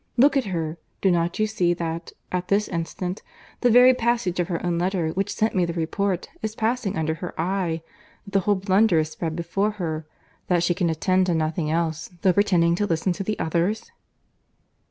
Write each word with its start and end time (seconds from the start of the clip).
Look 0.17 0.35
at 0.35 0.45
her. 0.45 0.79
Do 1.01 1.11
not 1.11 1.37
you 1.37 1.45
see 1.45 1.75
that, 1.75 2.11
at 2.31 2.47
this 2.47 2.67
instant, 2.67 3.21
the 3.59 3.69
very 3.69 3.93
passage 3.93 4.39
of 4.39 4.47
her 4.47 4.65
own 4.65 4.79
letter, 4.79 5.09
which 5.09 5.35
sent 5.35 5.53
me 5.53 5.63
the 5.63 5.73
report, 5.73 6.27
is 6.41 6.55
passing 6.55 6.97
under 6.97 7.13
her 7.13 7.39
eye—that 7.39 8.31
the 8.31 8.39
whole 8.39 8.55
blunder 8.55 8.97
is 8.97 9.11
spread 9.11 9.35
before 9.35 9.69
her—that 9.77 10.63
she 10.63 10.73
can 10.73 10.89
attend 10.89 11.27
to 11.27 11.35
nothing 11.35 11.69
else, 11.69 12.09
though 12.23 12.33
pretending 12.33 12.73
to 12.77 12.87
listen 12.87 13.13
to 13.13 13.23
the 13.23 13.37
others?" 13.37 13.91